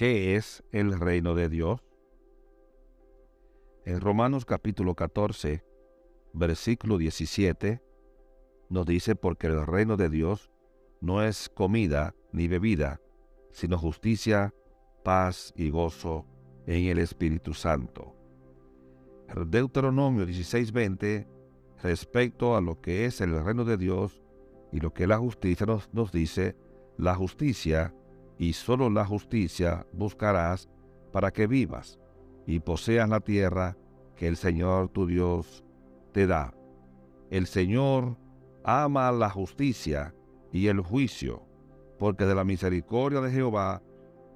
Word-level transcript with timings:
¿Qué 0.00 0.34
es 0.34 0.64
el 0.72 0.98
reino 0.98 1.34
de 1.34 1.50
Dios? 1.50 1.82
En 3.84 4.00
Romanos 4.00 4.46
capítulo 4.46 4.94
14, 4.94 5.62
versículo 6.32 6.96
17, 6.96 7.82
nos 8.70 8.86
dice, 8.86 9.14
porque 9.14 9.48
el 9.48 9.66
reino 9.66 9.98
de 9.98 10.08
Dios 10.08 10.50
no 11.02 11.22
es 11.22 11.50
comida 11.50 12.14
ni 12.32 12.48
bebida, 12.48 12.98
sino 13.52 13.76
justicia, 13.76 14.54
paz 15.04 15.52
y 15.54 15.68
gozo 15.68 16.24
en 16.66 16.86
el 16.86 16.98
Espíritu 16.98 17.52
Santo. 17.52 18.16
Deuteronomio 19.48 20.24
16:20, 20.24 21.28
respecto 21.82 22.56
a 22.56 22.62
lo 22.62 22.80
que 22.80 23.04
es 23.04 23.20
el 23.20 23.38
reino 23.44 23.66
de 23.66 23.76
Dios 23.76 24.22
y 24.72 24.80
lo 24.80 24.94
que 24.94 25.06
la 25.06 25.18
justicia, 25.18 25.66
nos, 25.66 25.92
nos 25.92 26.10
dice, 26.10 26.56
la 26.96 27.14
justicia 27.14 27.92
y 28.40 28.54
solo 28.54 28.88
la 28.88 29.04
justicia 29.04 29.86
buscarás 29.92 30.66
para 31.12 31.30
que 31.30 31.46
vivas 31.46 32.00
y 32.46 32.58
poseas 32.60 33.06
la 33.06 33.20
tierra 33.20 33.76
que 34.16 34.26
el 34.28 34.38
Señor 34.38 34.88
tu 34.88 35.06
Dios 35.06 35.62
te 36.12 36.26
da. 36.26 36.54
El 37.30 37.46
Señor 37.46 38.16
ama 38.64 39.12
la 39.12 39.28
justicia 39.28 40.14
y 40.52 40.68
el 40.68 40.80
juicio, 40.80 41.42
porque 41.98 42.24
de 42.24 42.34
la 42.34 42.44
misericordia 42.44 43.20
de 43.20 43.30
Jehová 43.30 43.82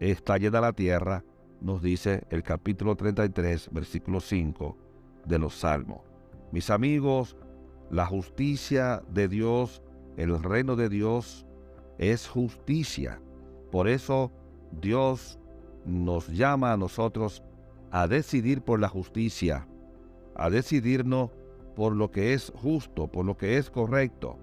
está 0.00 0.36
llena 0.36 0.60
la 0.60 0.72
tierra, 0.72 1.24
nos 1.60 1.80
dice 1.80 2.24
el 2.30 2.42
capítulo 2.42 2.96
33, 2.96 3.70
versículo 3.70 4.18
5 4.18 4.76
de 5.26 5.38
los 5.38 5.54
Salmos. 5.60 6.00
Mis 6.50 6.70
amigos, 6.70 7.36
la 7.88 8.06
justicia 8.06 9.00
de 9.08 9.28
Dios, 9.28 9.80
el 10.16 10.42
reino 10.42 10.74
de 10.74 10.88
Dios, 10.88 11.46
es 11.98 12.26
justicia. 12.26 13.20
Por 13.72 13.88
eso 13.88 14.30
Dios 14.82 15.40
nos 15.86 16.28
llama 16.28 16.74
a 16.74 16.76
nosotros 16.76 17.42
a 17.90 18.06
decidir 18.06 18.60
por 18.60 18.78
la 18.78 18.88
justicia, 18.88 19.66
a 20.36 20.50
decidirnos 20.50 21.30
por 21.74 21.96
lo 21.96 22.10
que 22.10 22.34
es 22.34 22.52
justo, 22.54 23.08
por 23.08 23.24
lo 23.24 23.36
que 23.38 23.56
es 23.56 23.70
correcto, 23.70 24.38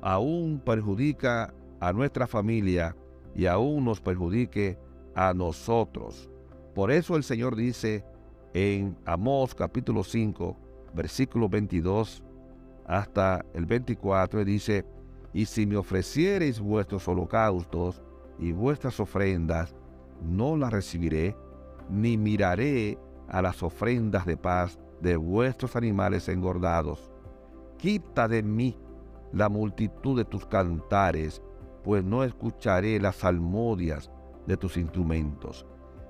aún 0.00 0.60
perjudica 0.64 1.54
a 1.78 1.92
nuestra 1.92 2.26
familia 2.26 2.96
y 3.36 3.46
aún 3.46 3.84
nos 3.84 4.00
perjudique 4.00 4.76
a 5.14 5.32
nosotros. 5.32 6.28
Por 6.74 6.90
eso 6.90 7.16
el 7.16 7.22
Señor 7.22 7.54
dice 7.54 8.04
en 8.52 8.96
Amós 9.04 9.54
capítulo 9.54 10.02
5, 10.02 10.56
versículo 10.92 11.48
22 11.48 12.24
hasta 12.84 13.44
el 13.54 13.64
24, 13.64 14.44
dice, 14.44 14.84
y 15.32 15.46
si 15.46 15.66
me 15.66 15.76
ofreciereis 15.76 16.58
vuestros 16.58 17.06
holocaustos 17.06 18.02
y 18.38 18.52
vuestras 18.52 19.00
ofrendas, 19.00 19.74
no 20.22 20.56
las 20.56 20.72
recibiré, 20.72 21.36
ni 21.90 22.16
miraré 22.16 22.98
a 23.28 23.42
las 23.42 23.62
ofrendas 23.62 24.26
de 24.26 24.36
paz 24.36 24.78
de 25.00 25.16
vuestros 25.16 25.76
animales 25.76 26.28
engordados. 26.28 27.10
Quita 27.78 28.28
de 28.28 28.42
mí 28.42 28.78
la 29.32 29.48
multitud 29.48 30.16
de 30.16 30.24
tus 30.24 30.46
cantares, 30.46 31.42
pues 31.82 32.04
no 32.04 32.22
escucharé 32.22 33.00
las 33.00 33.16
salmodias 33.16 34.10
de 34.46 34.56
tus 34.56 34.76
instrumentos. 34.76 35.66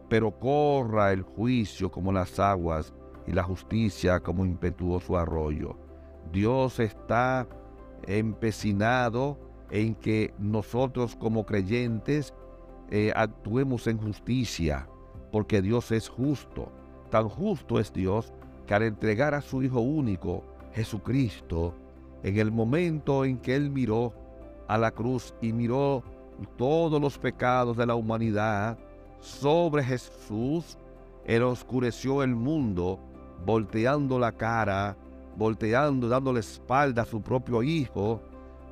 Pero 0.09 0.39
corra 0.39 1.13
el 1.13 1.23
juicio 1.23 1.91
como 1.91 2.13
las 2.13 2.39
aguas 2.39 2.93
y 3.27 3.33
la 3.33 3.43
justicia 3.43 4.21
como 4.21 4.45
impetuoso 4.45 5.17
arroyo. 5.17 5.77
Dios 6.31 6.81
está 6.81 7.47
empecinado 8.07 9.39
en 9.73 9.95
que 9.95 10.35
nosotros 10.39 11.17
como 11.17 11.45
creyentes 11.47 12.35
eh, 12.91 13.11
actuemos 13.17 13.87
en 13.87 13.99
justicia, 13.99 14.87
porque 15.33 15.63
Dios 15.63 15.91
es 15.91 16.09
justo. 16.09 16.71
Tan 17.11 17.29
justo 17.29 17.81
es 17.81 17.91
Dios 17.93 18.33
que 18.67 18.75
al 18.75 18.83
entregar 18.83 19.35
a 19.35 19.41
su 19.41 19.63
Hijo 19.63 19.81
único, 19.81 20.45
Jesucristo, 20.75 21.75
en 22.23 22.39
el 22.39 22.53
momento 22.53 23.25
en 23.25 23.39
que 23.39 23.57
Él 23.57 23.71
miró 23.71 24.13
a 24.69 24.77
la 24.77 24.91
cruz 24.91 25.35
y 25.41 25.55
miró 25.55 26.03
todos 26.59 27.01
los 27.01 27.19
pecados 27.19 27.77
de 27.77 27.87
la 27.87 27.95
humanidad 27.95 28.79
sobre 29.21 29.83
Jesús, 29.83 30.77
Él 31.25 31.43
oscureció 31.45 32.23
el 32.23 32.35
mundo, 32.35 33.01
volteando 33.47 34.19
la 34.19 34.33
cara, 34.33 34.99
volteando, 35.37 36.09
dándole 36.09 36.41
espalda 36.41 37.03
a 37.03 37.07
su 37.07 37.23
propio 37.23 37.63
Hijo, 37.63 38.21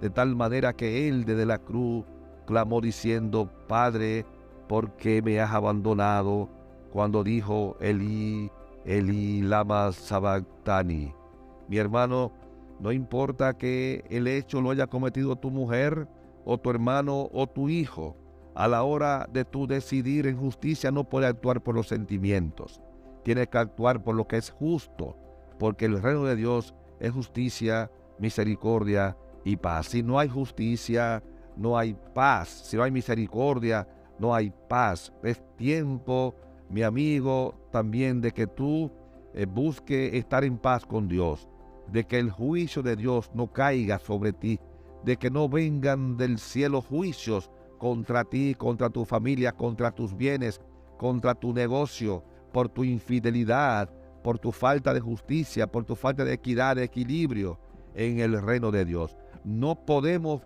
de 0.00 0.10
tal 0.10 0.34
manera 0.34 0.72
que 0.72 1.08
Él 1.08 1.24
desde 1.24 1.46
la 1.46 1.58
cruz 1.58 2.04
clamó 2.46 2.80
diciendo, 2.80 3.50
Padre, 3.68 4.24
¿por 4.68 4.96
qué 4.96 5.22
me 5.22 5.40
has 5.40 5.52
abandonado? 5.52 6.48
Cuando 6.92 7.22
dijo, 7.22 7.76
Eli, 7.80 8.50
Eli 8.84 9.42
lama 9.42 9.92
sabactani. 9.92 11.14
Mi 11.68 11.76
hermano, 11.76 12.32
no 12.80 12.92
importa 12.92 13.56
que 13.56 14.04
el 14.08 14.26
hecho 14.26 14.60
lo 14.60 14.70
haya 14.70 14.86
cometido 14.86 15.36
tu 15.36 15.50
mujer 15.50 16.08
o 16.44 16.58
tu 16.58 16.70
hermano 16.70 17.28
o 17.32 17.46
tu 17.46 17.68
hijo, 17.68 18.16
a 18.54 18.66
la 18.66 18.82
hora 18.82 19.28
de 19.32 19.44
tu 19.44 19.66
decidir 19.66 20.26
en 20.26 20.36
justicia 20.36 20.90
no 20.90 21.04
puedes 21.04 21.30
actuar 21.30 21.62
por 21.62 21.74
los 21.74 21.88
sentimientos. 21.88 22.80
Tienes 23.22 23.48
que 23.48 23.58
actuar 23.58 24.02
por 24.02 24.14
lo 24.14 24.26
que 24.26 24.38
es 24.38 24.50
justo, 24.50 25.16
porque 25.58 25.84
el 25.84 26.02
reino 26.02 26.24
de 26.24 26.36
Dios 26.36 26.74
es 26.98 27.12
justicia, 27.12 27.90
misericordia 28.18 29.16
y 29.44 29.56
paz. 29.56 29.86
Si 29.88 30.02
no 30.02 30.18
hay 30.18 30.28
justicia, 30.28 31.22
no 31.56 31.76
hay 31.76 31.96
paz. 32.14 32.48
Si 32.48 32.76
no 32.76 32.82
hay 32.82 32.90
misericordia, 32.90 33.86
no 34.18 34.34
hay 34.34 34.52
paz. 34.68 35.12
Es 35.22 35.42
tiempo 35.56 36.34
mi 36.68 36.82
amigo, 36.82 37.54
también 37.72 38.20
de 38.20 38.32
que 38.32 38.46
tú 38.46 38.90
eh, 39.34 39.46
busque 39.46 40.16
estar 40.16 40.44
en 40.44 40.58
paz 40.58 40.86
con 40.86 41.08
Dios, 41.08 41.48
de 41.90 42.04
que 42.04 42.18
el 42.18 42.30
juicio 42.30 42.82
de 42.82 42.96
Dios 42.96 43.30
no 43.34 43.52
caiga 43.52 43.98
sobre 43.98 44.32
ti, 44.32 44.60
de 45.04 45.16
que 45.16 45.30
no 45.30 45.48
vengan 45.48 46.16
del 46.16 46.38
cielo 46.38 46.80
juicios 46.80 47.50
contra 47.78 48.24
ti, 48.24 48.54
contra 48.56 48.90
tu 48.90 49.04
familia, 49.04 49.52
contra 49.52 49.90
tus 49.90 50.16
bienes, 50.16 50.60
contra 50.96 51.34
tu 51.34 51.52
negocio, 51.52 52.22
por 52.52 52.68
tu 52.68 52.84
infidelidad, 52.84 53.90
por 54.22 54.38
tu 54.38 54.52
falta 54.52 54.92
de 54.92 55.00
justicia, 55.00 55.66
por 55.66 55.84
tu 55.84 55.96
falta 55.96 56.24
de 56.24 56.34
equidad, 56.34 56.76
de 56.76 56.84
equilibrio 56.84 57.58
en 57.94 58.20
el 58.20 58.40
reino 58.40 58.70
de 58.70 58.84
Dios. 58.84 59.16
No 59.44 59.74
podemos 59.74 60.42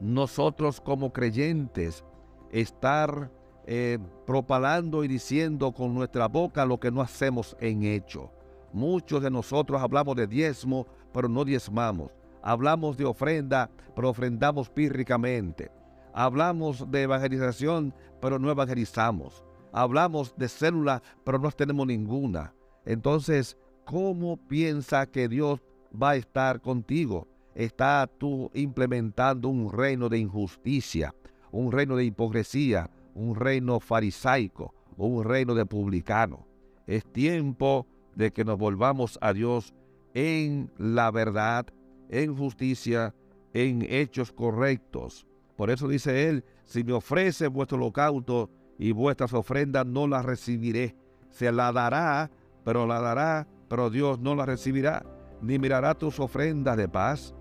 nosotros 0.00 0.80
como 0.80 1.12
creyentes 1.12 2.04
estar 2.50 3.30
eh, 3.66 3.98
propalando 4.26 5.04
y 5.04 5.08
diciendo 5.08 5.72
con 5.72 5.94
nuestra 5.94 6.28
boca 6.28 6.66
lo 6.66 6.78
que 6.78 6.90
no 6.90 7.00
hacemos 7.00 7.56
en 7.60 7.82
hecho. 7.82 8.30
Muchos 8.72 9.22
de 9.22 9.30
nosotros 9.30 9.80
hablamos 9.80 10.16
de 10.16 10.26
diezmo, 10.26 10.86
pero 11.12 11.28
no 11.28 11.44
diezmamos. 11.44 12.10
Hablamos 12.42 12.96
de 12.96 13.04
ofrenda, 13.04 13.70
pero 13.94 14.10
ofrendamos 14.10 14.68
pírricamente. 14.68 15.70
Hablamos 16.12 16.90
de 16.90 17.02
evangelización, 17.02 17.94
pero 18.20 18.38
no 18.38 18.50
evangelizamos. 18.50 19.44
Hablamos 19.72 20.34
de 20.36 20.48
célula, 20.48 21.02
pero 21.24 21.38
no 21.38 21.50
tenemos 21.50 21.86
ninguna. 21.86 22.54
Entonces, 22.84 23.56
¿cómo 23.84 24.36
piensa 24.36 25.06
que 25.06 25.28
Dios 25.28 25.60
va 25.90 26.10
a 26.10 26.16
estar 26.16 26.60
contigo? 26.60 27.26
Está 27.54 28.08
tú 28.18 28.50
implementando 28.54 29.48
un 29.48 29.72
reino 29.72 30.08
de 30.08 30.18
injusticia, 30.18 31.14
un 31.52 31.70
reino 31.70 31.96
de 31.96 32.04
hipocresía, 32.04 32.90
un 33.14 33.36
reino 33.36 33.78
farisaico 33.78 34.74
un 34.96 35.24
reino 35.24 35.54
de 35.54 35.66
publicano. 35.66 36.46
Es 36.86 37.04
tiempo 37.04 37.86
de 38.14 38.32
que 38.32 38.44
nos 38.44 38.58
volvamos 38.58 39.18
a 39.20 39.32
Dios 39.32 39.74
en 40.14 40.70
la 40.78 41.10
verdad, 41.10 41.66
en 42.08 42.36
justicia, 42.36 43.14
en 43.52 43.82
hechos 43.82 44.32
correctos. 44.32 45.26
Por 45.56 45.70
eso 45.70 45.88
dice 45.88 46.28
él, 46.28 46.44
si 46.64 46.84
me 46.84 46.92
ofrece 46.92 47.48
vuestro 47.48 47.78
holocausto 47.78 48.50
y 48.78 48.92
vuestras 48.92 49.32
ofrendas, 49.32 49.86
no 49.86 50.06
las 50.06 50.24
recibiré. 50.24 50.96
Se 51.30 51.50
la 51.50 51.72
dará, 51.72 52.30
pero 52.64 52.86
la 52.86 53.00
dará, 53.00 53.48
pero 53.68 53.90
Dios 53.90 54.20
no 54.20 54.34
la 54.34 54.46
recibirá. 54.46 55.04
Ni 55.40 55.58
mirará 55.58 55.94
tus 55.94 56.20
ofrendas 56.20 56.76
de 56.76 56.88
paz, 56.88 57.34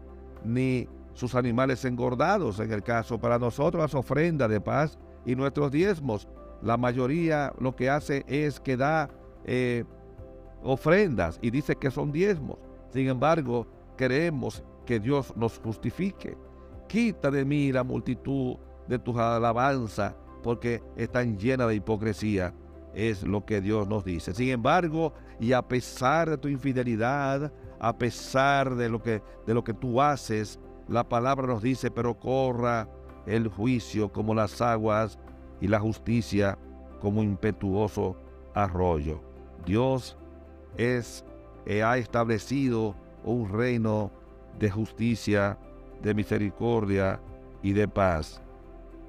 ni 0.43 0.87
sus 1.13 1.35
animales 1.35 1.85
engordados. 1.85 2.59
En 2.59 2.71
el 2.71 2.83
caso 2.83 3.19
para 3.19 3.39
nosotros, 3.39 3.81
las 3.81 3.95
ofrendas 3.95 4.49
de 4.49 4.61
paz 4.61 4.97
y 5.25 5.35
nuestros 5.35 5.71
diezmos. 5.71 6.27
La 6.61 6.77
mayoría 6.77 7.53
lo 7.59 7.75
que 7.75 7.89
hace 7.89 8.23
es 8.27 8.59
que 8.59 8.77
da 8.77 9.09
eh, 9.45 9.83
ofrendas 10.63 11.39
y 11.41 11.51
dice 11.51 11.75
que 11.75 11.91
son 11.91 12.11
diezmos. 12.11 12.57
Sin 12.91 13.07
embargo, 13.07 13.67
queremos 13.97 14.63
que 14.85 14.99
Dios 14.99 15.33
nos 15.35 15.59
justifique. 15.59 16.37
Quita 16.87 17.31
de 17.31 17.45
mí 17.45 17.71
la 17.71 17.83
multitud 17.83 18.57
de 18.87 18.99
tus 18.99 19.17
alabanzas 19.17 20.15
porque 20.41 20.81
están 20.95 21.37
llenas 21.37 21.67
de 21.69 21.75
hipocresía. 21.75 22.53
Es 22.93 23.23
lo 23.23 23.43
que 23.43 23.59
Dios 23.59 23.87
nos 23.87 24.05
dice. 24.05 24.33
Sin 24.33 24.49
embargo, 24.49 25.13
y 25.39 25.53
a 25.53 25.61
pesar 25.63 26.29
de 26.29 26.37
tu 26.37 26.47
infidelidad, 26.47 27.51
a 27.83 27.97
pesar 27.97 28.75
de 28.75 28.87
lo 28.87 29.03
que, 29.03 29.21
de 29.45 29.53
lo 29.53 29.61
que 29.61 29.73
tú 29.73 30.01
haces, 30.01 30.57
la 30.87 31.03
palabra 31.03 31.47
nos 31.47 31.61
dice, 31.61 31.91
pero 31.91 32.17
corra 32.17 32.87
el 33.25 33.49
juicio 33.49 34.09
como 34.09 34.33
las 34.33 34.61
aguas 34.61 35.19
y 35.59 35.67
la 35.67 35.81
justicia 35.81 36.57
como 37.01 37.21
impetuoso 37.21 38.15
arroyo. 38.53 39.19
Dios 39.65 40.15
es, 40.77 41.25
eh, 41.65 41.83
ha 41.83 41.97
establecido 41.97 42.95
un 43.25 43.49
reino 43.49 44.11
de 44.57 44.71
justicia, 44.71 45.57
de 46.01 46.13
misericordia 46.13 47.19
y 47.61 47.73
de 47.73 47.89
paz. 47.89 48.41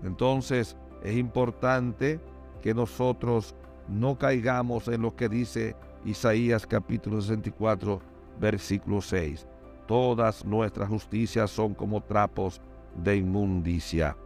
Entonces 0.03 0.77
es 1.05 1.17
importante 1.17 2.19
que 2.61 2.75
nosotros 2.75 3.55
no 3.87 4.19
caigamos 4.19 4.89
en 4.89 5.03
lo 5.03 5.15
que 5.15 5.29
dice 5.29 5.77
Isaías 6.05 6.67
capítulo 6.67 7.21
64, 7.23 8.14
versículo 8.39 9.01
6. 9.01 9.47
Todas 9.87 10.45
nuestras 10.45 10.89
justicias 10.89 11.51
son 11.51 11.75
como 11.75 12.03
trapos 12.03 12.61
de 13.03 13.17
inmundicia. 13.17 14.17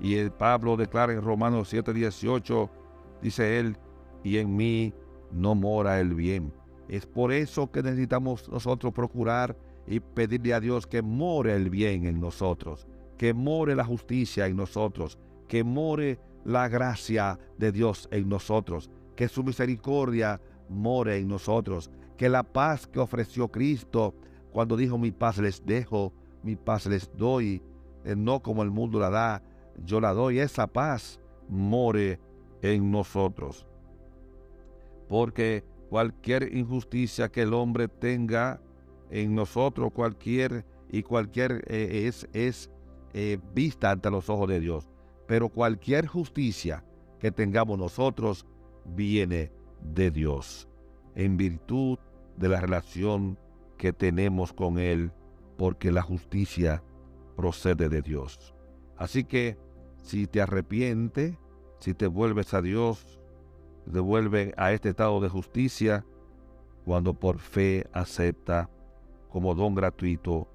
Y 0.00 0.16
el 0.16 0.30
Pablo 0.30 0.76
declara 0.76 1.12
en 1.12 1.22
Romanos 1.22 1.72
7:18, 1.72 2.70
dice 3.22 3.58
él, 3.58 3.76
y 4.24 4.38
en 4.38 4.56
mí 4.56 4.92
no 5.32 5.54
mora 5.54 6.00
el 6.00 6.14
bien. 6.14 6.52
Es 6.88 7.06
por 7.06 7.32
eso 7.32 7.70
que 7.70 7.82
necesitamos 7.82 8.48
nosotros 8.48 8.92
procurar 8.92 9.56
y 9.86 10.00
pedirle 10.00 10.54
a 10.54 10.60
Dios 10.60 10.86
que 10.86 11.02
more 11.02 11.54
el 11.54 11.70
bien 11.70 12.06
en 12.06 12.20
nosotros, 12.20 12.86
que 13.16 13.34
more 13.34 13.74
la 13.74 13.84
justicia 13.84 14.46
en 14.46 14.56
nosotros, 14.56 15.18
que 15.48 15.64
more 15.64 16.18
la 16.44 16.68
gracia 16.68 17.38
de 17.58 17.72
Dios 17.72 18.08
en 18.10 18.28
nosotros, 18.28 18.90
que 19.14 19.28
su 19.28 19.42
misericordia 19.42 20.40
more 20.68 21.16
en 21.16 21.28
nosotros, 21.28 21.90
que 22.16 22.28
la 22.28 22.42
paz 22.42 22.86
que 22.86 22.98
ofreció 22.98 23.48
Cristo 23.48 24.14
cuando 24.52 24.76
dijo 24.76 24.98
mi 24.98 25.10
paz 25.10 25.38
les 25.38 25.64
dejo, 25.64 26.12
mi 26.42 26.56
paz 26.56 26.86
les 26.86 27.10
doy, 27.16 27.62
eh, 28.04 28.14
no 28.16 28.42
como 28.42 28.62
el 28.62 28.70
mundo 28.70 28.98
la 28.98 29.10
da, 29.10 29.42
yo 29.84 30.00
la 30.00 30.12
doy, 30.12 30.38
esa 30.38 30.66
paz 30.66 31.20
more 31.48 32.18
en 32.62 32.90
nosotros. 32.90 33.66
Porque 35.08 35.64
cualquier 35.90 36.54
injusticia 36.56 37.28
que 37.28 37.42
el 37.42 37.54
hombre 37.54 37.88
tenga 37.88 38.60
en 39.10 39.34
nosotros, 39.34 39.92
cualquier 39.92 40.64
y 40.90 41.02
cualquier 41.02 41.64
eh, 41.68 42.06
es, 42.06 42.28
es 42.32 42.70
eh, 43.12 43.38
vista 43.54 43.90
ante 43.90 44.10
los 44.10 44.28
ojos 44.30 44.48
de 44.48 44.60
Dios. 44.60 44.88
Pero 45.26 45.48
cualquier 45.48 46.06
justicia 46.06 46.84
que 47.18 47.30
tengamos 47.30 47.78
nosotros 47.78 48.46
viene 48.84 49.50
de 49.82 50.10
Dios, 50.10 50.68
en 51.16 51.36
virtud 51.36 51.98
de 52.36 52.48
la 52.48 52.60
relación 52.60 53.38
que 53.76 53.92
tenemos 53.92 54.52
con 54.52 54.78
Él, 54.78 55.10
porque 55.58 55.90
la 55.90 56.02
justicia 56.02 56.82
procede 57.34 57.88
de 57.88 58.02
Dios. 58.02 58.54
Así 58.96 59.24
que 59.24 59.58
si 60.02 60.26
te 60.26 60.40
arrepientes, 60.40 61.36
si 61.80 61.94
te 61.94 62.06
vuelves 62.06 62.54
a 62.54 62.62
Dios, 62.62 63.18
devuelve 63.86 64.54
a 64.56 64.72
este 64.72 64.90
estado 64.90 65.20
de 65.20 65.28
justicia, 65.28 66.04
cuando 66.84 67.14
por 67.14 67.38
fe 67.38 67.86
acepta 67.92 68.70
como 69.28 69.54
don 69.54 69.74
gratuito 69.74 70.48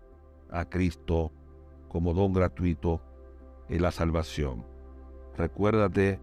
a 0.50 0.66
Cristo, 0.66 1.32
como 1.90 2.14
don 2.14 2.34
gratuito 2.34 3.02
en 3.68 3.82
la 3.82 3.92
salvación. 3.92 4.66
Recuérdate 5.38 6.20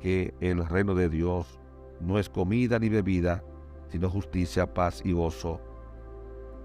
que 0.00 0.34
el 0.40 0.66
reino 0.66 0.94
de 0.94 1.08
Dios 1.08 1.60
no 2.00 2.18
es 2.18 2.28
comida 2.28 2.78
ni 2.78 2.88
bebida, 2.88 3.44
sino 3.92 4.08
justicia, 4.08 4.72
paz 4.72 5.02
y 5.04 5.12
gozo 5.12 5.60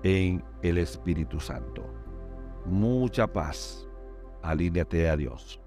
en 0.01 0.41
el 0.61 0.77
Espíritu 0.77 1.41
Santo. 1.41 1.83
Mucha 2.65 3.27
paz. 3.27 3.85
Alíneate 4.41 5.09
a 5.09 5.17
Dios. 5.17 5.59